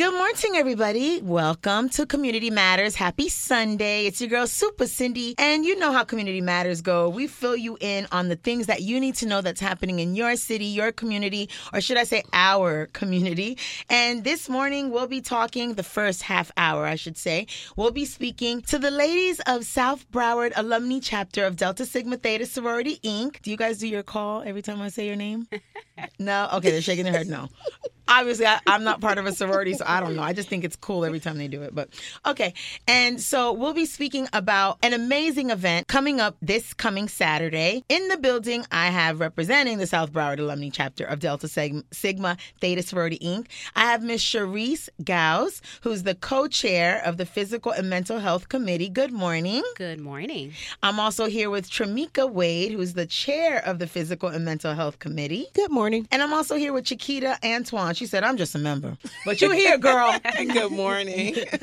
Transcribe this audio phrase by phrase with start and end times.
[0.00, 1.20] Good morning, everybody.
[1.20, 2.94] Welcome to Community Matters.
[2.94, 4.06] Happy Sunday.
[4.06, 5.34] It's your girl, Super Cindy.
[5.36, 7.10] And you know how Community Matters go.
[7.10, 10.14] We fill you in on the things that you need to know that's happening in
[10.14, 13.58] your city, your community, or should I say our community.
[13.90, 17.46] And this morning, we'll be talking the first half hour, I should say.
[17.76, 22.46] We'll be speaking to the ladies of South Broward Alumni Chapter of Delta Sigma Theta
[22.46, 23.42] Sorority, Inc.
[23.42, 25.46] Do you guys do your call every time I say your name?
[26.18, 26.48] no?
[26.54, 27.50] Okay, they're shaking their head no
[28.10, 30.22] obviously I, am not part of a sorority, so I don't know.
[30.22, 31.74] I just think it's cool every time they do it.
[31.74, 31.88] But
[32.26, 32.52] okay.
[32.86, 37.84] And so we'll be speaking about an amazing event coming up this coming Saturday.
[37.88, 42.82] In the building, I have representing the South Broward Alumni Chapter of Delta Sigma Theta
[42.82, 43.46] Sorority Inc.
[43.76, 48.88] I have Miss Cherise Gause, who's the co-chair of the Physical and Mental Health Committee.
[48.88, 49.62] Good morning.
[49.76, 50.52] Good morning.
[50.82, 54.98] I'm also here with Tremika Wade, who's the chair of the Physical and Mental Health
[54.98, 55.46] Committee.
[55.54, 56.08] Good morning.
[56.10, 57.94] And I'm also here with Jakita Antoine.
[58.00, 58.96] She said, I'm just a member.
[59.26, 60.18] But you're here, girl.
[60.38, 61.36] Good morning.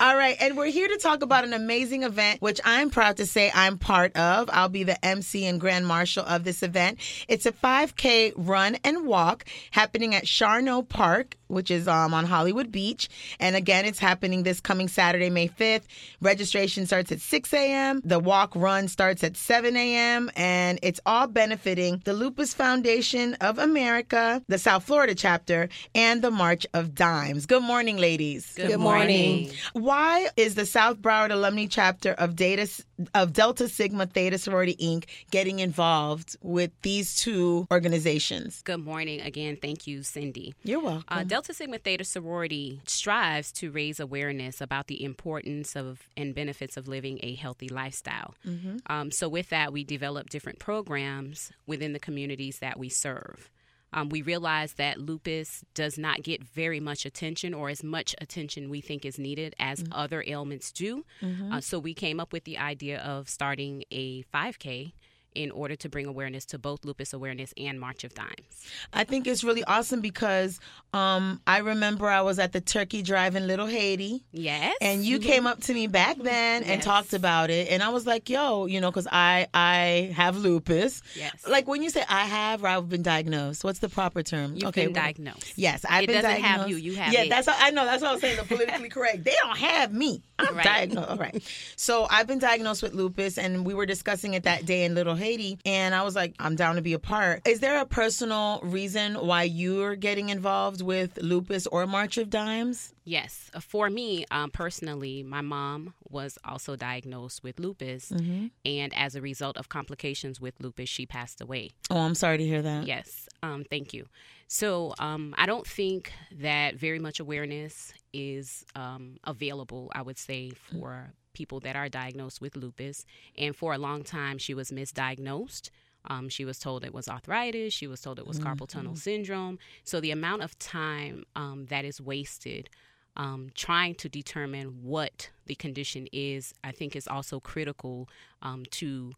[0.00, 0.36] All right.
[0.38, 3.76] And we're here to talk about an amazing event, which I'm proud to say I'm
[3.76, 4.48] part of.
[4.52, 7.00] I'll be the MC and Grand Marshal of this event.
[7.26, 12.72] It's a 5K run and walk happening at Charnow Park which is um, on Hollywood
[12.72, 13.08] Beach.
[13.38, 15.84] And again, it's happening this coming Saturday, May 5th.
[16.20, 18.00] Registration starts at 6 a.m.
[18.04, 20.30] The walk run starts at 7 a.m.
[20.36, 25.55] And it's all benefiting the Lupus Foundation of America, the South Florida chapter,
[25.94, 27.46] and the March of Dimes.
[27.46, 28.52] Good morning, ladies.
[28.56, 29.44] Good, Good morning.
[29.44, 29.50] morning.
[29.72, 32.68] Why is the South Broward Alumni chapter of Data
[33.14, 35.04] of Delta Sigma Theta Sorority Inc.
[35.30, 38.62] getting involved with these two organizations?
[38.62, 39.58] Good morning again.
[39.60, 40.54] Thank you, Cindy.
[40.62, 41.04] You're welcome.
[41.08, 46.76] Uh, Delta Sigma Theta sorority strives to raise awareness about the importance of and benefits
[46.76, 48.34] of living a healthy lifestyle.
[48.46, 48.78] Mm-hmm.
[48.86, 53.50] Um, so, with that, we develop different programs within the communities that we serve.
[53.96, 58.68] Um, we realize that lupus does not get very much attention or as much attention
[58.68, 59.92] we think is needed as mm-hmm.
[59.94, 61.04] other ailments do.
[61.22, 61.52] Mm-hmm.
[61.52, 64.92] Uh, so we came up with the idea of starting a 5K
[65.36, 68.66] in order to bring awareness to both lupus awareness and March of Dimes.
[68.92, 70.58] I think it's really awesome because
[70.92, 74.24] um, I remember I was at the Turkey Drive in Little Haiti.
[74.32, 74.74] Yes.
[74.80, 76.84] And you came up to me back then and yes.
[76.84, 77.68] talked about it.
[77.70, 81.02] And I was like, yo, you know, because I, I have lupus.
[81.14, 81.46] Yes.
[81.46, 84.54] Like when you say I have or I've been diagnosed, what's the proper term?
[84.54, 85.52] You've okay, been diagnosed.
[85.56, 86.58] Yes, I've it been doesn't diagnosed.
[86.60, 86.76] have you.
[86.76, 87.28] You have yeah, it.
[87.28, 87.84] that's how, I know.
[87.84, 88.36] That's what I was saying.
[88.36, 89.24] The politically correct.
[89.24, 90.22] They don't have me.
[90.38, 90.64] I'm right.
[90.64, 91.10] diagnosed.
[91.10, 91.42] All right.
[91.76, 95.14] So I've been diagnosed with lupus, and we were discussing it that day in Little
[95.14, 95.25] Haiti,
[95.64, 97.46] and I was like, I'm down to be a part.
[97.46, 102.94] Is there a personal reason why you're getting involved with lupus or March of Dimes?
[103.04, 103.50] Yes.
[103.54, 108.10] Uh, for me, um, personally, my mom was also diagnosed with lupus.
[108.10, 108.46] Mm-hmm.
[108.64, 111.70] And as a result of complications with lupus, she passed away.
[111.90, 112.86] Oh, I'm sorry to hear that.
[112.86, 113.28] Yes.
[113.42, 114.06] Um, thank you.
[114.48, 120.50] So um, I don't think that very much awareness is um, available, I would say,
[120.50, 123.04] for people that are diagnosed with lupus.
[123.36, 125.70] And for a long time, she was misdiagnosed.
[126.08, 127.74] Um, she was told it was arthritis.
[127.74, 129.10] She was told it was carpal tunnel mm-hmm.
[129.10, 129.58] syndrome.
[129.84, 132.70] So the amount of time um, that is wasted
[133.16, 138.08] um, trying to determine what the condition is, I think, is also critical
[138.42, 139.12] um, to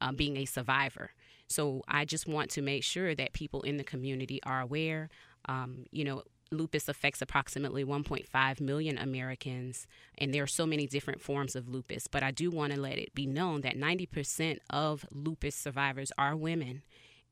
[0.00, 1.10] uh, being a survivor.
[1.48, 5.08] So I just want to make sure that people in the community are aware.
[5.46, 9.86] Um, you know, lupus affects approximately 1.5 million Americans,
[10.16, 12.06] and there are so many different forms of lupus.
[12.06, 16.36] But I do want to let it be known that 90% of lupus survivors are
[16.36, 16.82] women,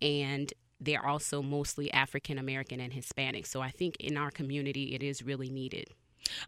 [0.01, 3.47] and they're also mostly African American and Hispanic.
[3.47, 5.89] So I think in our community, it is really needed.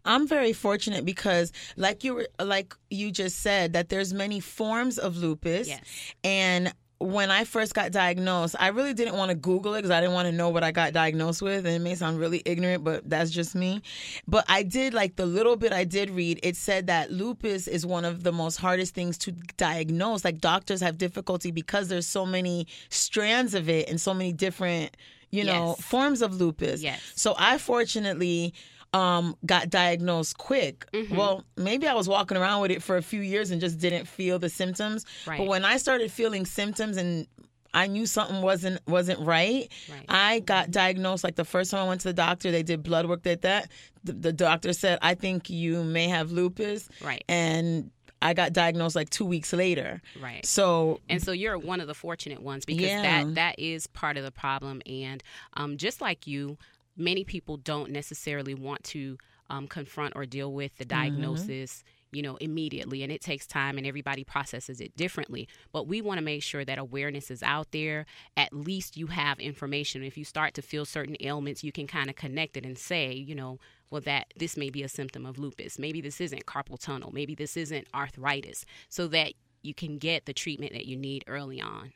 [0.05, 4.97] I'm very fortunate because, like you were, like you just said, that there's many forms
[4.97, 5.81] of lupus, yes.
[6.23, 10.01] and when I first got diagnosed, I really didn't want to Google it because I
[10.01, 11.65] didn't want to know what I got diagnosed with.
[11.65, 13.81] And it may sound really ignorant, but that's just me.
[14.27, 17.85] But I did like the little bit I did read, it said that lupus is
[17.85, 20.25] one of the most hardest things to diagnose.
[20.25, 24.97] Like doctors have difficulty because there's so many strands of it and so many different,
[25.31, 25.81] you know, yes.
[25.81, 26.81] forms of lupus.
[26.81, 27.01] Yes.
[27.15, 28.53] So I fortunately
[28.93, 30.85] um, got diagnosed quick.
[30.91, 31.15] Mm-hmm.
[31.15, 34.07] Well, maybe I was walking around with it for a few years and just didn't
[34.07, 35.05] feel the symptoms.
[35.27, 35.37] Right.
[35.37, 37.27] But when I started feeling symptoms and
[37.73, 39.71] I knew something wasn't wasn't right.
[39.91, 40.05] right.
[40.09, 42.51] I got diagnosed like the first time I went to the doctor.
[42.51, 43.21] They did blood work.
[43.21, 43.69] Did that.
[44.03, 47.23] The, the doctor said, "I think you may have lupus." Right.
[47.29, 50.01] And I got diagnosed like two weeks later.
[50.19, 50.45] Right.
[50.45, 53.23] So and so you're one of the fortunate ones because yeah.
[53.23, 54.81] that that is part of the problem.
[54.87, 56.57] And um, just like you,
[56.99, 59.17] many people don't necessarily want to
[59.49, 61.01] um, confront or deal with the mm-hmm.
[61.01, 61.77] diagnosis.
[61.77, 63.03] Mm-hmm you know, immediately.
[63.03, 65.47] And it takes time and everybody processes it differently.
[65.71, 68.05] But we want to make sure that awareness is out there.
[68.35, 70.03] At least you have information.
[70.03, 73.13] If you start to feel certain ailments, you can kind of connect it and say,
[73.13, 73.59] you know,
[73.89, 75.79] well, that this may be a symptom of lupus.
[75.79, 77.11] Maybe this isn't carpal tunnel.
[77.11, 78.65] Maybe this isn't arthritis.
[78.87, 81.93] So that you can get the treatment that you need early on.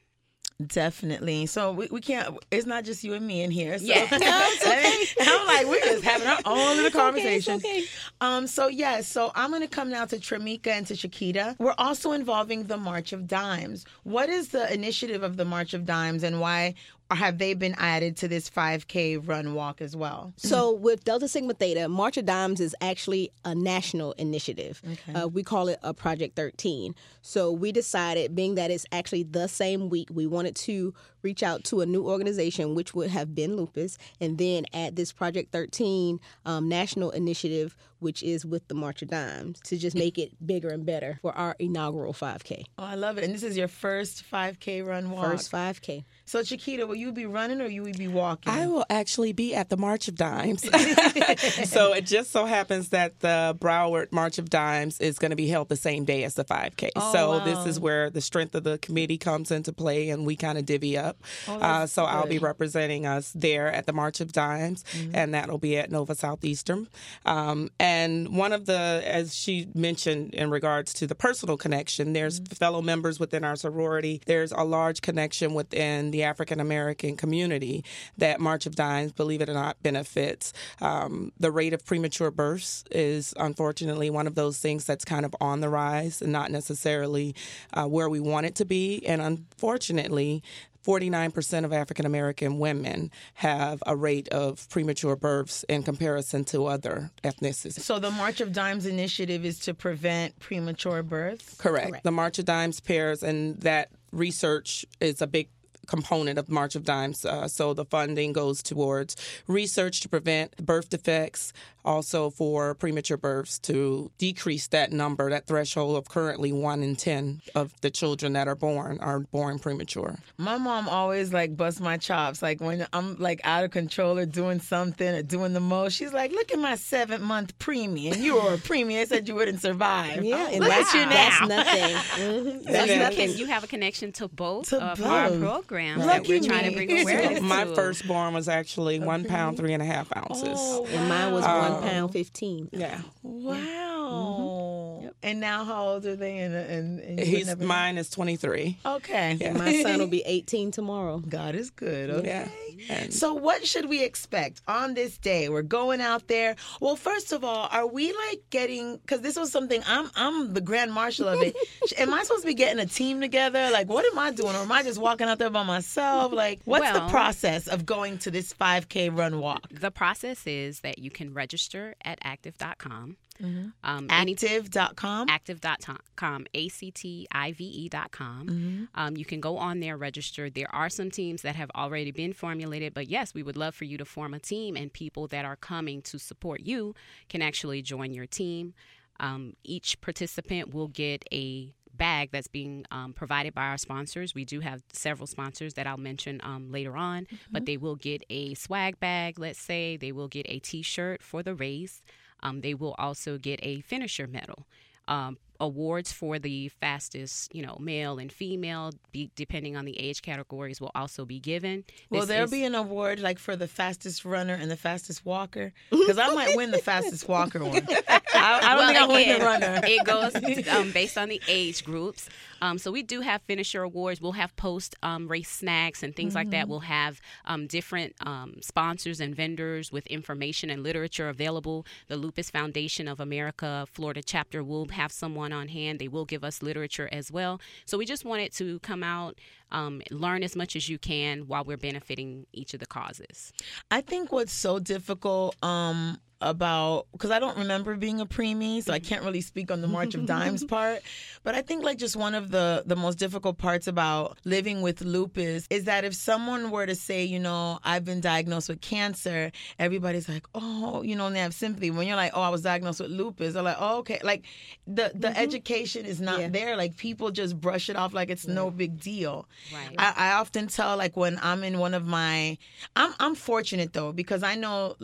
[0.65, 1.45] Definitely.
[1.47, 2.37] So we, we can't.
[2.51, 3.77] It's not just you and me in here.
[3.77, 3.85] So.
[3.85, 4.07] Yeah.
[4.23, 5.05] No, okay.
[5.21, 7.55] I'm like we're just having our own little conversation.
[7.55, 7.87] Okay, okay.
[8.21, 8.47] Um.
[8.47, 8.77] So yes.
[8.83, 11.55] Yeah, so I'm gonna come now to Tremika and to Jakita.
[11.59, 13.85] We're also involving the March of Dimes.
[14.03, 16.75] What is the initiative of the March of Dimes, and why
[17.13, 20.33] or have they been added to this 5K run walk as well?
[20.37, 24.81] So, with Delta Sigma Theta, March of Dimes is actually a national initiative.
[24.83, 25.13] Okay.
[25.13, 26.95] Uh, we call it a Project 13.
[27.21, 31.63] So, we decided, being that it's actually the same week, we wanted to reach out
[31.65, 36.19] to a new organization, which would have been Lupus, and then add this Project 13
[36.45, 40.69] um, national initiative, which is with the March of Dimes, to just make it bigger
[40.69, 42.65] and better for our inaugural 5K.
[42.77, 43.23] Oh, I love it.
[43.23, 45.25] And this is your first 5K run walk.
[45.25, 46.03] First 5K.
[46.25, 48.51] So, Jakita, will you be running or you will be walking?
[48.51, 50.61] I will actually be at the March of Dimes.
[51.69, 55.47] so, it just so happens that the Broward March of Dimes is going to be
[55.47, 56.89] held the same day as the 5K.
[56.95, 57.45] Oh, so, wow.
[57.45, 60.65] this is where the strength of the committee comes into play and we kind of
[60.65, 61.17] divvy up.
[61.47, 62.09] Oh, uh, so, good.
[62.09, 65.15] I'll be representing us there at the March of Dimes, mm-hmm.
[65.15, 66.87] and that'll be at Nova Southeastern.
[67.25, 67.92] Um, and
[68.35, 72.53] one of the, as she mentioned in regards to the personal connection, there's mm-hmm.
[72.55, 74.21] fellow members within our sorority.
[74.25, 77.83] There's a large connection within the African American community
[78.17, 80.53] that March of Dimes, believe it or not, benefits.
[80.81, 85.35] Um, the rate of premature births is unfortunately one of those things that's kind of
[85.39, 87.35] on the rise and not necessarily
[87.73, 89.05] uh, where we want it to be.
[89.05, 90.43] And unfortunately,
[90.85, 97.11] 49% of African American women have a rate of premature births in comparison to other
[97.23, 97.79] ethnicities.
[97.79, 101.55] So the March of Dimes initiative is to prevent premature births?
[101.55, 101.89] Correct.
[101.89, 102.03] Correct.
[102.03, 105.49] The March of Dimes pairs, and that research is a big
[105.87, 107.25] component of March of Dimes.
[107.25, 109.15] Uh, so the funding goes towards
[109.47, 111.53] research to prevent birth defects,
[111.85, 117.41] also for premature births to decrease that number, that threshold of currently one in 10
[117.55, 120.15] of the children that are born are born premature.
[120.37, 122.41] My mom always like busts my chops.
[122.41, 126.13] Like when I'm like out of control or doing something or doing the most, she's
[126.13, 128.11] like, look at my seven month preemie.
[128.13, 128.99] And you were a preemie.
[128.99, 130.23] I said you wouldn't survive.
[130.23, 131.47] Yeah, and look that's, at you now.
[131.47, 131.95] that's nothing.
[132.23, 132.63] Mm-hmm.
[132.65, 133.29] So That's you, nothing.
[133.29, 136.69] can, you have a connection to both To of our programs Lucky that we're trying
[136.69, 137.75] to bring awareness My to.
[137.75, 140.57] firstborn was actually one pound, three and a half ounces.
[140.59, 141.72] Oh, and mine was wow.
[141.73, 141.89] One uh-huh.
[141.91, 142.69] pound fifteen.
[142.71, 143.01] Yeah.
[143.21, 144.99] Wow.
[145.01, 145.07] Mm-hmm.
[145.23, 146.39] And now how old are they?
[146.39, 148.77] And, and, and He's never- mine is 23.
[148.85, 149.37] Okay.
[149.39, 149.53] Yeah.
[149.53, 151.19] My son will be eighteen tomorrow.
[151.19, 152.09] God is good.
[152.09, 152.27] Okay.
[152.27, 152.47] Yeah.
[152.89, 155.49] And So, what should we expect on this day?
[155.49, 156.55] We're going out there.
[156.79, 158.97] Well, first of all, are we like getting?
[158.97, 161.55] Because this was something I'm I'm the grand marshal of it.
[161.97, 163.69] am I supposed to be getting a team together?
[163.71, 166.31] Like, what am I doing, or am I just walking out there by myself?
[166.31, 169.67] Like, what's the process of going to this 5K run walk?
[169.71, 173.17] The process is that you can register at active.com.
[173.41, 173.69] Mm-hmm.
[173.83, 175.29] Um, Active.com.
[175.29, 178.47] active.com, A C T I V E.com.
[178.47, 178.83] Mm-hmm.
[178.95, 180.49] Um, you can go on there, register.
[180.49, 183.85] There are some teams that have already been formulated, but yes, we would love for
[183.85, 186.93] you to form a team, and people that are coming to support you
[187.29, 188.73] can actually join your team.
[189.19, 194.33] Um, each participant will get a bag that's being um, provided by our sponsors.
[194.33, 198.23] We do have several sponsors that I'll mention um, later on, but they will get
[198.29, 199.97] a swag bag, let's say.
[199.97, 202.01] They will get a t shirt for the race.
[202.43, 204.67] Um, they will also get a finisher medal.
[205.07, 210.21] Um, awards for the fastest, you know, male and female, be, depending on the age
[210.21, 211.83] categories, will also be given.
[212.09, 215.25] Will This there is- be an award like for the fastest runner and the fastest
[215.25, 215.73] walker?
[216.03, 217.81] Because I might win the fastest walker one.
[218.09, 219.81] I, I don't well, think I win the runner.
[219.83, 222.29] it goes um, based on the age groups.
[222.61, 224.19] Um, so we do have finisher awards.
[224.21, 226.51] We'll have post um, race snacks and things like Mm-hmm.
[226.51, 226.67] that.
[226.67, 231.85] We'll have um, different um, sponsors and vendors with information and literature available.
[232.07, 235.99] The Lupus Foundation of America Florida chapter will have someone on hand.
[235.99, 237.59] They will give us literature as well.
[237.85, 239.39] So we just wanted to come out,
[239.71, 243.51] um, learn as much as you can while we're benefiting each of the causes.
[243.91, 248.93] I think what's so difficult um, about because I don't remember being a preemie, so
[248.93, 251.01] I can't really speak on the March of Dimes part.
[251.43, 255.01] But I think like just one of the the most difficult parts about living with
[255.01, 259.51] lupus is that if someone were to say, you know, I've been diagnosed with cancer,
[259.79, 261.91] everybody's like, oh, you know, and they have sympathy.
[261.91, 264.19] When you're like, oh, I was diagnosed with lupus, they're like, oh, okay.
[264.23, 264.45] Like
[264.87, 265.37] the the mm-hmm.
[265.37, 266.49] education is not Yeah.
[266.49, 266.77] there.
[266.77, 269.47] Like people just brush it off like it's no big deal.
[269.73, 269.95] Right.
[269.97, 272.57] I, I often tell like when I'm in one of my
[272.95, 274.95] I'm I'm fortunate though because I know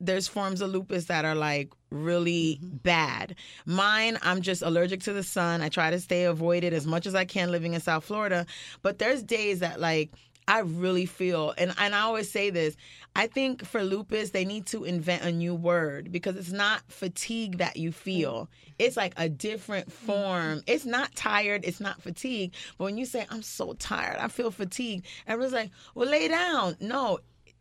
[0.00, 2.76] there's forms of lupus that are like really mm-hmm.
[2.78, 3.34] bad.
[3.66, 5.62] Mine, I'm just allergic to the sun.
[5.62, 8.46] I try to stay avoided as much as I can living in South Florida.
[8.82, 10.12] But there's days that like
[10.46, 12.76] I really feel, and, and I always say this
[13.14, 17.58] I think for lupus, they need to invent a new word because it's not fatigue
[17.58, 18.44] that you feel.
[18.44, 18.72] Mm-hmm.
[18.78, 20.06] It's like a different mm-hmm.
[20.06, 20.62] form.
[20.66, 22.54] It's not tired, it's not fatigue.
[22.76, 26.76] But when you say, I'm so tired, I feel fatigued, everyone's like, well, lay down.
[26.80, 27.18] No,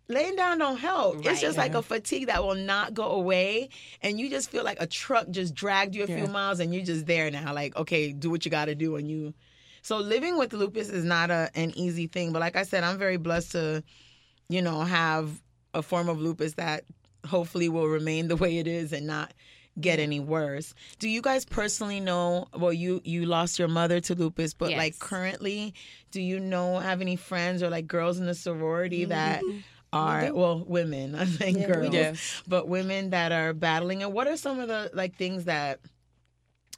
[0.09, 1.17] laying down don't help.
[1.17, 1.27] Right.
[1.27, 3.69] It's just like a fatigue that will not go away,
[4.01, 6.17] and you just feel like a truck just dragged you a yeah.
[6.17, 7.53] few miles, and you're just there now.
[7.53, 9.33] Like, okay, do what you got to do, and you.
[9.81, 12.97] So living with lupus is not a an easy thing, but like I said, I'm
[12.97, 13.83] very blessed to,
[14.49, 15.41] you know, have
[15.73, 16.83] a form of lupus that
[17.25, 19.33] hopefully will remain the way it is and not
[19.79, 20.73] get any worse.
[20.99, 22.47] Do you guys personally know?
[22.55, 24.77] Well, you you lost your mother to lupus, but yes.
[24.77, 25.73] like currently,
[26.11, 29.09] do you know have any friends or like girls in the sorority mm-hmm.
[29.09, 29.43] that?
[29.93, 32.43] Are well women i think yeah, girls yes.
[32.47, 35.79] but women that are battling and what are some of the like things that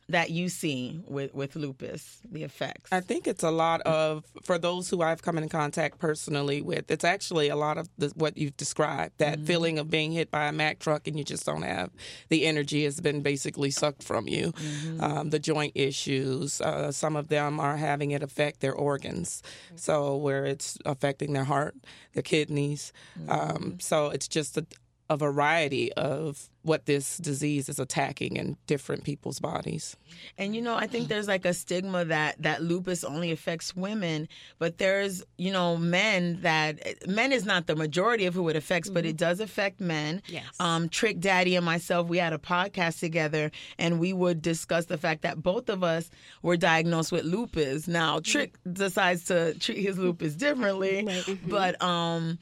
[0.10, 4.58] that you see with with lupus the effects i think it's a lot of for
[4.58, 8.38] those who i've come in contact personally with it's actually a lot of the, what
[8.38, 9.46] you've described that mm-hmm.
[9.46, 11.92] feeling of being hit by a mack truck and you just don't have
[12.30, 15.02] the energy has been basically sucked from you mm-hmm.
[15.02, 19.78] um, the joint issues uh, some of them are having it affect their organs mm-hmm.
[19.78, 21.76] so where it's affecting their heart
[22.14, 22.92] their kidneys
[23.28, 23.70] um, mm-hmm.
[23.80, 24.66] so it's just a,
[25.10, 29.98] a variety of what this disease is attacking in different people's bodies.
[30.38, 34.28] And you know, I think there's like a stigma that that lupus only affects women,
[34.60, 38.88] but there's, you know, men that men is not the majority of who it affects,
[38.90, 38.96] mm-hmm.
[38.96, 40.22] but it does affect men.
[40.28, 40.46] Yes.
[40.60, 44.98] Um Trick Daddy and myself, we had a podcast together and we would discuss the
[44.98, 46.12] fact that both of us
[46.44, 47.88] were diagnosed with lupus.
[47.88, 48.32] Now, mm-hmm.
[48.32, 51.50] Trick decides to treat his lupus differently, mm-hmm.
[51.50, 52.38] but um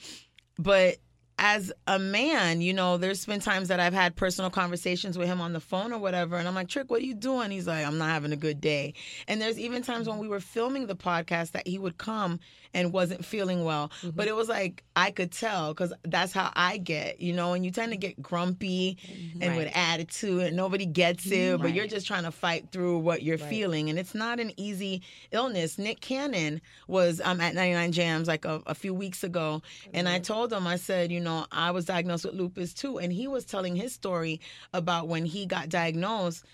[0.59, 0.97] but
[1.39, 5.39] as a man, you know, there's been times that I've had personal conversations with him
[5.39, 7.51] on the phone or whatever, and I'm like, Trick, what are you doing?
[7.51, 8.95] He's like, I'm not having a good day.
[9.27, 12.39] And there's even times when we were filming the podcast that he would come
[12.73, 13.91] and wasn't feeling well.
[14.01, 14.11] Mm-hmm.
[14.15, 17.63] But it was like I could tell because that's how I get, you know, and
[17.63, 19.41] you tend to get grumpy mm-hmm.
[19.41, 19.57] and right.
[19.65, 21.61] with attitude and nobody gets it, right.
[21.61, 23.49] but you're just trying to fight through what you're right.
[23.49, 23.89] feeling.
[23.89, 25.77] And it's not an easy illness.
[25.77, 29.91] Nick Cannon was um, at 99 Jamz like a, a few weeks ago, mm-hmm.
[29.93, 30.23] and I mm-hmm.
[30.23, 32.97] told him, I said, you know, I was diagnosed with lupus too.
[32.97, 34.39] And he was telling his story
[34.73, 36.45] about when he got diagnosed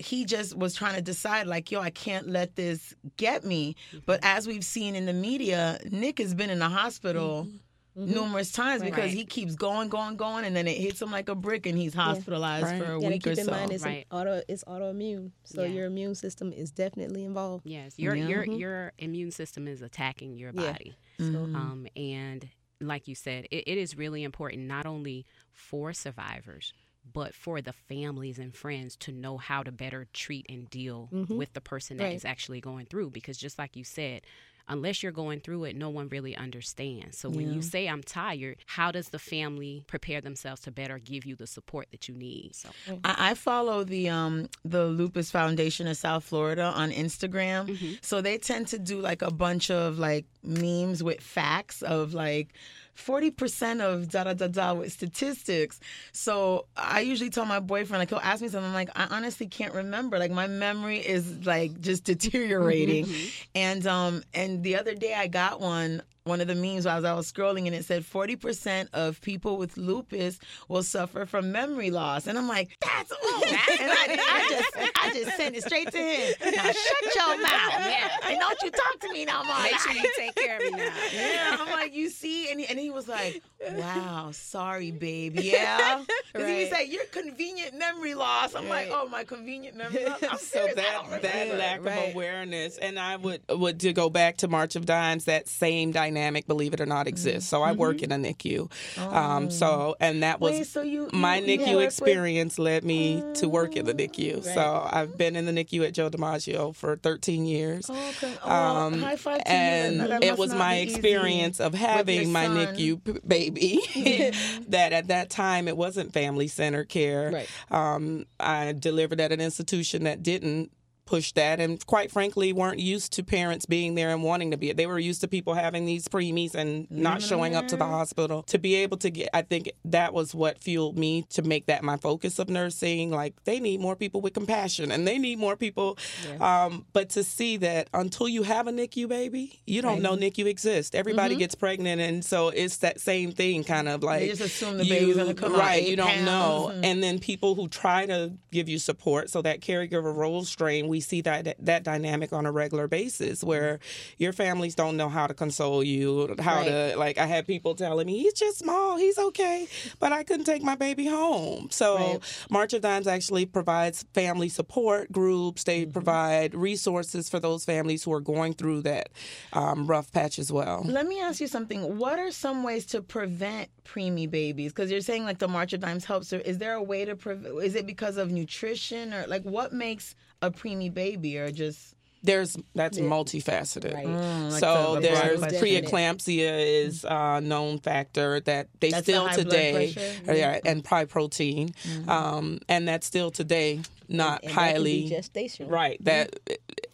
[0.00, 3.98] he just was trying to decide like yo i can't let this get me mm-hmm.
[4.06, 7.56] but as we've seen in the media nick has been in the hospital mm-hmm.
[7.98, 8.14] Mm-hmm.
[8.14, 8.94] numerous times right.
[8.94, 11.76] because he keeps going going going and then it hits him like a brick and
[11.76, 12.72] he's hospitalized yeah.
[12.72, 12.84] right.
[12.84, 14.06] for a week keep or in so mind it's right.
[14.12, 15.68] auto it's autoimmune so yeah.
[15.70, 18.28] your immune system is definitely involved yes your yeah.
[18.28, 18.52] your mm-hmm.
[18.52, 21.56] your immune system is attacking your body mm-hmm.
[21.56, 22.48] um, and
[22.80, 26.72] like you said it, it is really important not only for survivors
[27.12, 31.36] but for the families and friends to know how to better treat and deal mm-hmm.
[31.36, 32.14] with the person that right.
[32.14, 33.10] is actually going through.
[33.10, 34.22] Because just like you said,
[34.70, 37.18] unless you're going through it, no one really understands.
[37.18, 37.54] So when yeah.
[37.54, 41.46] you say I'm tired, how does the family prepare themselves to better give you the
[41.46, 42.54] support that you need?
[42.54, 42.70] So
[43.04, 47.66] I, I follow the um the Lupus Foundation of South Florida on Instagram.
[47.66, 47.92] Mm-hmm.
[48.00, 52.54] So they tend to do like a bunch of like memes with facts of like
[52.96, 55.80] 40% of da da da da with statistics.
[56.12, 59.46] So I usually tell my boyfriend, like, he'll ask me something, I'm like, I honestly
[59.46, 60.18] can't remember.
[60.18, 63.06] Like, my memory is like just deteriorating.
[63.06, 63.28] Mm-hmm.
[63.54, 67.12] And, um, and the other day I got one one of the memes as I
[67.12, 72.28] was scrolling and it said 40% of people with lupus will suffer from memory loss.
[72.28, 73.44] And I'm like, that's old.
[73.48, 76.34] and I, I, just I just sent it straight to him.
[76.40, 77.72] Now shut your mouth.
[77.80, 78.08] Yeah.
[78.28, 79.60] And don't you talk to me no more.
[79.60, 80.90] Make sure you take care of me now.
[81.12, 81.56] Yeah.
[81.58, 82.50] I'm like, you see?
[82.50, 85.38] And he, and he was like, wow, sorry, babe.
[85.40, 86.02] Yeah.
[86.32, 86.58] Because right.
[86.58, 88.54] he said, your convenient memory loss.
[88.54, 88.88] I'm right.
[88.88, 90.22] like, oh, my convenient memory loss.
[90.22, 92.08] I'm so that, that lack right.
[92.08, 92.78] of awareness.
[92.78, 96.46] And I would, would to go back to March of Dimes, that same dynamic dynamic,
[96.46, 97.48] believe it or not, exists.
[97.48, 98.12] So I work mm-hmm.
[98.12, 98.70] in a NICU.
[98.98, 99.16] Oh.
[99.16, 102.66] Um, so and that was Wait, so you, my you, NICU experience with...
[102.66, 104.36] led me to work in the NICU.
[104.36, 104.54] Right.
[104.54, 107.88] So I've been in the NICU at Joe DiMaggio for 13 years.
[107.90, 108.34] Oh, okay.
[108.44, 110.18] oh, um, high five to and you.
[110.22, 113.80] it was my experience of having my NICU baby.
[114.68, 117.30] that at that time it wasn't family centered care.
[117.30, 117.48] Right.
[117.70, 120.70] Um, I delivered at an institution that didn't
[121.10, 124.72] push that and quite frankly weren't used to parents being there and wanting to be
[124.72, 127.28] they were used to people having these preemies and not mm-hmm.
[127.28, 130.62] showing up to the hospital to be able to get i think that was what
[130.62, 134.32] fueled me to make that my focus of nursing like they need more people with
[134.34, 135.98] compassion and they need more people
[136.28, 136.66] yeah.
[136.66, 140.02] um, but to see that until you have a nicu baby you don't right.
[140.02, 141.40] know nicu exists everybody mm-hmm.
[141.40, 144.88] gets pregnant and so it's that same thing kind of like they just assume the
[144.88, 148.78] baby's gonna come right you don't know and then people who try to give you
[148.78, 152.86] support so that caregiver role strain we we see that that dynamic on a regular
[152.86, 153.78] basis where
[154.18, 156.66] your families don't know how to console you, how Right.
[156.66, 157.16] to like.
[157.16, 159.66] I had people telling me he's just small, he's okay,
[159.98, 161.68] but I couldn't take my baby home.
[161.70, 162.20] So Right.
[162.50, 165.64] March of Dimes actually provides family support groups.
[165.64, 165.92] They Mm-hmm.
[165.92, 169.08] provide resources for those families who are going through that
[169.54, 170.82] um, rough patch as well.
[170.84, 171.96] Let me ask you something.
[171.98, 174.72] What are some ways to prevent preemie babies?
[174.72, 176.32] Because you're saying like the March of Dimes helps.
[176.34, 177.62] Or is there a way to prevent?
[177.62, 181.94] Is it because of nutrition or like what makes a preemie baby or just?
[182.22, 183.94] There's that's multifaceted.
[183.94, 184.06] Right.
[184.06, 189.06] Mm, like so the- the there's blood preeclampsia is a known factor that they That's
[189.06, 190.20] the still high blood today, pressure?
[190.24, 190.34] Mm-hmm.
[190.36, 191.70] yeah, and high protein,
[192.08, 195.70] um, and that's still today not And that can highly be gestational.
[195.70, 196.04] right.
[196.04, 196.38] That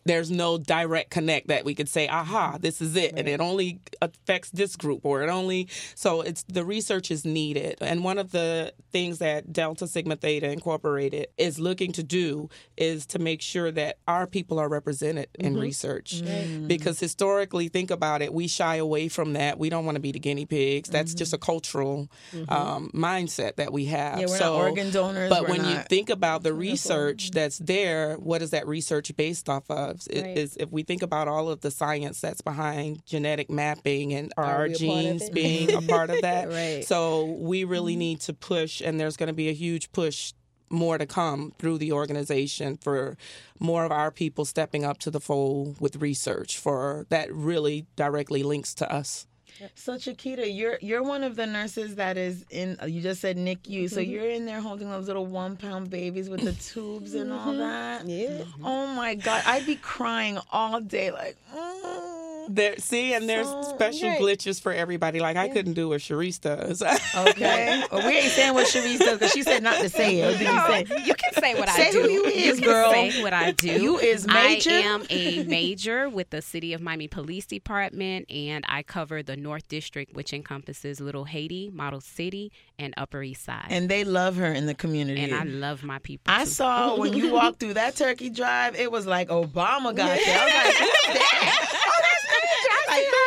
[0.06, 2.62] there's no direct connect that we could say, aha, mm-hmm.
[2.62, 5.68] this is it, and it only affects this group, or it only.
[5.94, 10.50] So it's the research is needed, and one of the things that Delta Sigma Theta
[10.50, 15.52] Incorporated is looking to do is to make sure that our people are represented in
[15.52, 15.62] mm-hmm.
[15.62, 16.66] research, mm-hmm.
[16.66, 19.58] because historically, think about it, we shy away from that.
[19.58, 20.88] We don't want to be the guinea pigs.
[20.88, 22.08] That's just a cultural
[22.48, 24.20] um, mindset that we have.
[24.20, 28.16] Yeah, we're not organ donors, But we're when you think about the research that's there,
[28.16, 29.95] what is that research based off of?
[30.06, 30.38] It Right.
[30.38, 34.44] is if we think about all of the science that's behind genetic mapping and are,
[34.44, 36.48] Are our genes being a part of that?
[36.48, 36.84] Right.
[36.84, 40.32] So we really need to push, and there's going to be a huge push
[40.68, 43.16] more to come through the organization for
[43.60, 48.42] more of our people stepping up to the fold with research for that really directly
[48.42, 49.26] links to us.
[49.74, 52.78] So Jakita, you're you're one of the nurses that is in.
[52.82, 54.10] Uh, you just said NICU, so mm-hmm.
[54.10, 57.58] you're in there holding those little one pound babies with the tubes and all mm-hmm.
[57.58, 58.06] that.
[58.06, 58.44] Yeah.
[58.62, 61.36] Oh my God, I'd be crying all day, like.
[61.54, 62.05] mm.
[62.48, 64.20] There, see, and there's So- special Right.
[64.20, 65.20] glitches for everybody.
[65.20, 66.82] Like I couldn't do what Cherise does.
[66.82, 67.82] Okay.
[67.92, 70.26] well, we ain't saying what Cherise does because she said not to say it.
[70.26, 71.04] What did you say?
[71.06, 72.02] You can say what Say I do.
[72.02, 72.90] who you is, can girl.
[72.92, 73.68] say what I do.
[73.82, 74.70] You is major?
[74.70, 79.36] I am a major with the City of Miami Police Department, and I cover the
[79.36, 83.66] North District, which encompasses Little Haiti, Model City, and Upper East Side.
[83.70, 85.20] And they love her in the community.
[85.22, 86.32] And I love my people.
[86.32, 86.50] I too.
[86.50, 90.38] saw when you walked through that turkey drive, it was like Obama got there.
[90.38, 91.72] I was like, who's that?
[92.98, 93.25] Oh,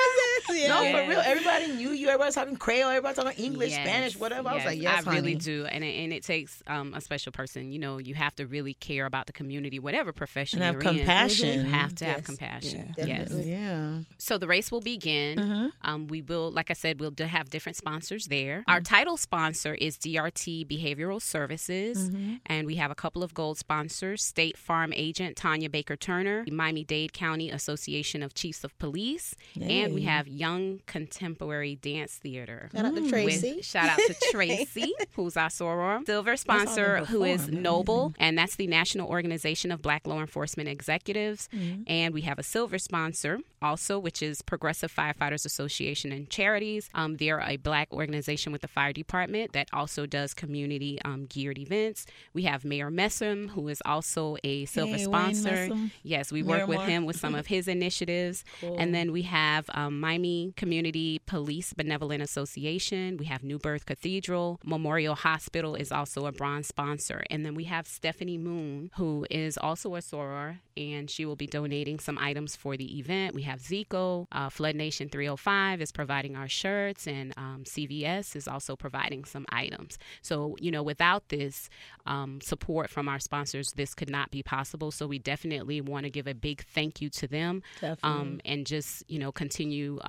[0.68, 0.94] that's me.
[0.94, 1.20] Like, No, for real.
[1.26, 2.08] Everybody knew you.
[2.08, 2.90] Everybody was talking Creole.
[2.90, 4.50] Everybody talking English, Yes, Spanish, whatever.
[4.50, 7.32] I was like, yes, I really do, and it, and it takes um, a special
[7.32, 7.72] person.
[7.72, 10.92] You know, you have to really care about the community, whatever profession And have you're
[10.92, 10.98] in.
[11.00, 11.66] compassion.
[11.66, 12.94] You have to have compassion.
[12.98, 13.32] Yeah, yes.
[13.34, 14.00] Yeah.
[14.18, 15.38] So the race will begin.
[15.38, 15.68] Mm-hmm.
[15.84, 18.64] Um, we will, like I said, we'll have different sponsors there.
[18.68, 22.36] Our title sponsor is DRT Behavioral Services, Mm-hmm.
[22.46, 26.84] and we have a couple of gold sponsors: State Farm agent Tanya Baker Turner, Miami
[26.84, 30.49] Dade County Association of Chiefs of Police, and we have Young
[30.86, 32.70] Contemporary Dance Theater.
[32.74, 33.56] Shout out to Tracy.
[33.56, 36.06] With, shout out to Tracy, who's our soror.
[36.06, 37.62] Silver sponsor, who is man.
[37.62, 41.50] Noble, and that's the National Organization of Black Law Enforcement Executives.
[41.88, 46.90] And we have a silver sponsor also, which is Progressive Firefighters Association and Charities.
[46.94, 51.58] Um, they're a black organization with the fire department that also does community um, geared
[51.58, 52.06] events.
[52.34, 55.70] We have Mayor Messam, who is also a silver Hey, sponsor.
[56.04, 56.88] Yes, we work with Miramar.
[56.90, 58.46] him with some of his initiatives.
[58.62, 63.18] And then we have um, Miami Community Police Benevolent Association.
[63.18, 64.60] We have New Birth Cathedral.
[64.64, 67.24] Memorial Hospital is also a bronze sponsor.
[67.30, 71.48] And then we have Stephanie Moon, who is also a soror, and she will be
[71.48, 73.36] donating some items for the event.
[73.36, 74.28] We have Zico.
[74.32, 79.46] Uh, Flood Nation 305 is providing our shirts, and um, CVS is also providing some
[79.50, 79.98] items.
[80.22, 81.70] So, you know, without this
[82.06, 84.92] um, support from our sponsors, this could not be possible.
[84.92, 87.62] So, we definitely want to give a big thank you to them
[88.04, 90.00] um, and just, you know, continue.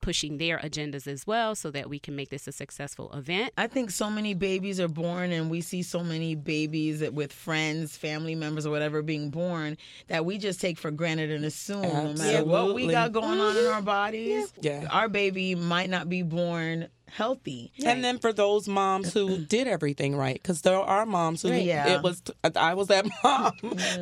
[0.00, 3.52] Pushing their agendas as well so that we can make this a successful event.
[3.58, 7.96] I think so many babies are born, and we see so many babies with friends,
[7.96, 12.12] family members, or whatever being born that we just take for granted and assume no
[12.12, 13.84] matter what we got going on in our mm-hmm.
[13.84, 14.86] bodies, Yeah.
[14.90, 17.72] our baby might not be born healthy.
[17.84, 21.94] And then for those moms who did everything right, because there are moms who Yeah.
[21.96, 22.22] it was.
[22.42, 23.52] Uh, I was that mom.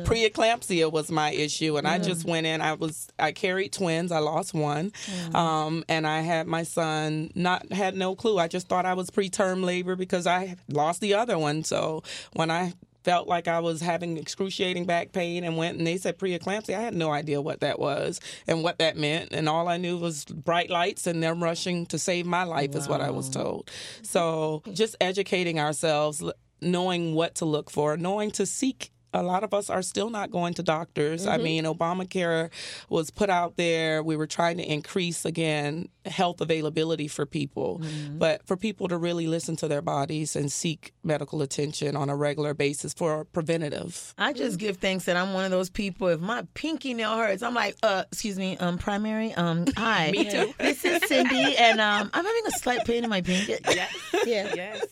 [0.05, 2.29] Preeclampsia was my issue, and I just mm.
[2.29, 2.61] went in.
[2.61, 4.11] I was I carried twins.
[4.11, 5.35] I lost one, mm.
[5.35, 7.31] um, and I had my son.
[7.35, 8.37] Not had no clue.
[8.37, 11.63] I just thought I was preterm labor because I lost the other one.
[11.63, 12.73] So when I
[13.05, 16.75] felt like I was having excruciating back pain and went and they said preeclampsia.
[16.75, 19.31] I had no idea what that was and what that meant.
[19.31, 22.89] And all I knew was bright lights and them rushing to save my life is
[22.89, 23.69] what I was told.
[24.01, 26.23] So just educating ourselves,
[26.61, 30.31] knowing what to look for, knowing to seek a lot of us are still not
[30.31, 31.25] going to doctors.
[31.25, 32.49] I mean, Obamacare
[32.89, 34.03] was put out there.
[34.03, 37.81] We were trying to increase again health availability for people,
[38.17, 42.15] but for people to really listen to their bodies and seek medical attention on a
[42.15, 44.13] regular basis for preventative.
[44.17, 46.07] I just give thanks that I'm one of those people.
[46.09, 50.11] If my pinky nail hurts, I'm like, uh, excuse me, um, primary, um, hi.
[50.15, 50.53] me too.
[50.65, 53.55] This is Cindy, and um, I'm having a slight pain in my pinky.
[53.67, 54.51] Yes, Yeah.
[54.55, 54.85] Yes.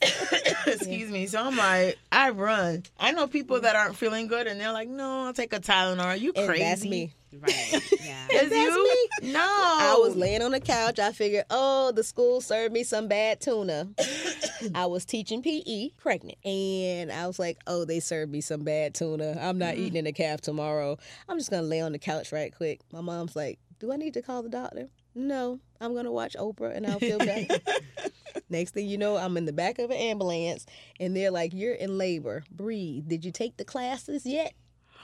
[0.67, 1.25] excuse me.
[1.27, 2.83] So I'm like, I run.
[2.99, 6.05] I know people that aren't feeling good, and they're like, no, I'll take a Tylenol.
[6.05, 6.63] Are you And crazy?
[6.63, 7.13] that's me.
[7.41, 7.81] Right.
[7.99, 8.27] Yeah.
[8.43, 9.07] Is you?
[9.23, 9.39] No.
[9.39, 10.99] I was laying on the couch.
[10.99, 13.89] I figured, oh, the school served me some bad tuna.
[14.75, 18.93] I was teaching PE, pregnant, and I was like, oh, they served me some bad
[18.93, 19.35] tuna.
[19.41, 19.81] I'm not mm-hmm.
[19.83, 20.99] eating in the calf tomorrow.
[21.27, 22.81] I'm just gonna lay on the couch right quick.
[22.91, 24.89] My mom's like, do I need to call the doctor?
[25.15, 27.59] No, I'm gonna watch Oprah and I'll feel better.
[28.49, 30.65] Next thing you know, I'm in the back of an ambulance,
[30.99, 32.43] and they're like, "You're in labor.
[32.51, 33.07] Breathe.
[33.07, 34.53] Did you take the classes yet?"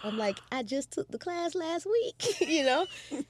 [0.03, 2.85] I'm like, "I just took the class last week." you know.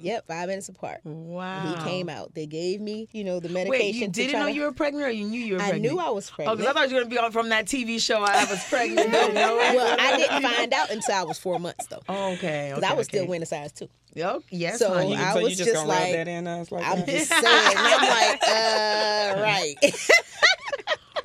[0.00, 1.00] Yep, five minutes apart.
[1.02, 1.74] Wow.
[1.74, 2.32] He came out.
[2.32, 3.70] They gave me, you know, the medication.
[3.70, 5.70] Wait, you to didn't know to- you were pregnant, or you knew you were I
[5.70, 5.92] pregnant?
[5.92, 6.52] knew I was oh, pregnant.
[6.52, 8.22] Oh, because I thought you were gonna be on from that TV show.
[8.22, 9.10] I was pregnant.
[9.10, 9.56] no, no.
[9.56, 12.68] well, I didn't find out until I was four months though, Oh, okay.
[12.68, 13.28] because okay, I was still okay.
[13.28, 13.88] wearing a size two.
[14.14, 14.42] Yep.
[14.50, 14.78] Yes.
[14.78, 15.12] So, honey.
[15.14, 16.98] You, I so was you just, just gonna like- rub that in us like I'm
[17.00, 17.06] that?
[17.08, 17.44] just saying.
[17.44, 19.76] I'm like, uh, right.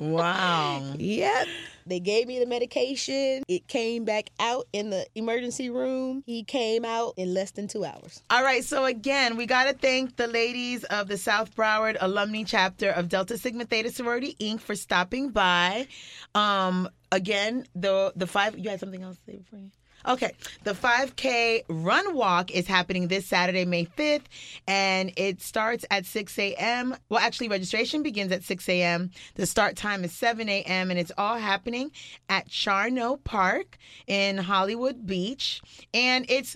[0.00, 0.92] wow.
[0.96, 1.46] Yep.
[1.86, 3.42] They gave me the medication.
[3.46, 6.22] It came back out in the emergency room.
[6.24, 8.22] He came out in less than two hours.
[8.30, 12.42] All right, so again, we got to thank the ladies of the South Broward alumni
[12.44, 14.60] chapter of Delta Sigma Theta Sorority Inc.
[14.60, 15.86] for stopping by.
[16.34, 18.58] Um, again, the the five.
[18.58, 19.70] You had something else to say before you.
[20.06, 20.32] Okay,
[20.64, 24.24] the 5K run walk is happening this Saturday, May 5th,
[24.68, 26.94] and it starts at 6 a.m.
[27.08, 29.10] Well, actually, registration begins at 6 a.m.
[29.36, 31.90] The start time is 7 a.m., and it's all happening
[32.28, 35.62] at Charnow Park in Hollywood Beach.
[35.94, 36.54] And it's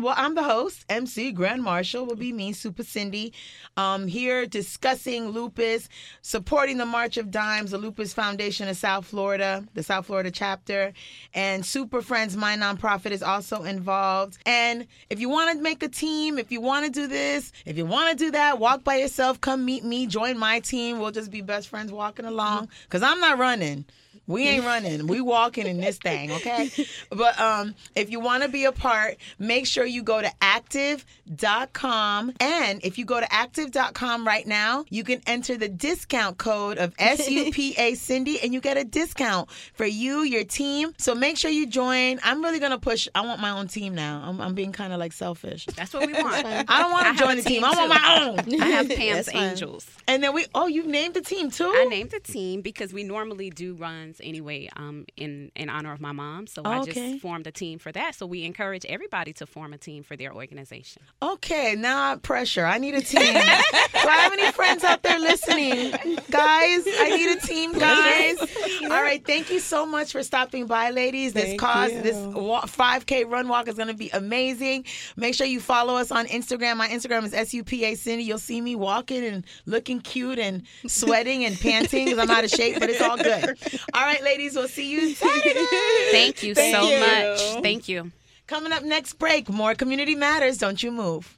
[0.00, 3.32] well, I'm the host, MC Grand Marshal, will be me, Super Cindy,
[3.76, 5.88] um, here discussing lupus,
[6.22, 10.92] supporting the March of Dimes, the Lupus Foundation of South Florida, the South Florida chapter,
[11.34, 14.38] and Super Friends, my nonprofit, is also involved.
[14.46, 17.76] And if you want to make a team, if you want to do this, if
[17.76, 21.00] you want to do that, walk by yourself, come meet me, join my team.
[21.00, 23.84] We'll just be best friends walking along because I'm not running.
[24.28, 25.06] We ain't running.
[25.06, 26.70] We walking in this thing, okay?
[27.10, 32.32] But um, if you want to be a part, make sure you go to active.com.
[32.38, 36.94] And if you go to active.com right now, you can enter the discount code of
[36.98, 40.92] SUPA Cindy and you get a discount for you, your team.
[40.98, 42.20] So make sure you join.
[42.22, 43.08] I'm really going to push.
[43.14, 44.22] I want my own team now.
[44.24, 45.64] I'm, I'm being kind of like selfish.
[45.74, 46.46] That's what we want.
[46.46, 47.62] I don't want to join a the team.
[47.62, 48.60] team I want my own.
[48.60, 49.86] I have Pam's Angels.
[50.06, 51.72] And then we, oh, you've named the team too?
[51.74, 56.00] I named the team because we normally do runs anyway um, in, in honor of
[56.00, 56.46] my mom.
[56.46, 58.14] So I just formed a team for that.
[58.14, 61.02] So we encourage everybody to form a team for their organization.
[61.22, 62.64] Okay, now I have pressure.
[62.64, 63.20] I need a team.
[63.22, 65.90] Do I have any friends out there listening?
[66.30, 68.38] Guys, I need a team, guys.
[68.84, 71.32] All right, thank you so much for stopping by, ladies.
[71.32, 72.02] This Thank cause, you.
[72.02, 74.84] this 5K run walk is going to be amazing.
[75.16, 76.76] Make sure you follow us on Instagram.
[76.76, 78.24] My Instagram is SUPA Cindy.
[78.24, 82.50] You'll see me walking and looking cute and sweating and panting because I'm out of
[82.50, 83.58] shape, but it's all good.
[83.94, 85.66] All right, ladies, we'll see you Saturday.
[86.10, 87.00] Thank you Thank so you.
[87.00, 87.62] much.
[87.62, 88.10] Thank you.
[88.46, 90.58] Coming up next break, more Community Matters.
[90.58, 91.26] Don't you move.